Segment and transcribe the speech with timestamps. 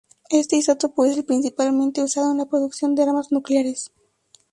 [0.31, 3.91] Este isótopo es el principalmente usado en la producción de armas nucleares.